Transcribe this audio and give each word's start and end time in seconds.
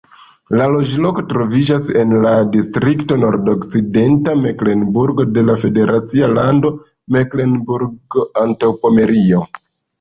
La 0.59 0.67
loĝloko 0.75 1.23
troviĝas 1.33 1.89
en 2.03 2.15
la 2.23 2.31
distrikto 2.55 3.19
Nordokcidenta 3.25 4.35
Meklenburgo 4.47 5.29
de 5.37 5.45
la 5.53 5.59
federacia 5.67 6.33
lando 6.41 6.75
Meklenburgo-Antaŭpomerio. 7.19 9.47